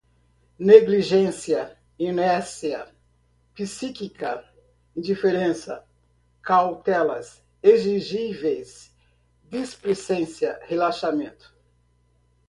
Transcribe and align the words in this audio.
negligência, 0.57 1.77
inércia, 1.99 2.87
psíquica, 3.53 4.43
indiferença, 4.97 5.85
cautelas 6.41 7.43
exigíveis, 7.61 8.91
displicência, 9.43 10.59
relaxamento 10.63 11.55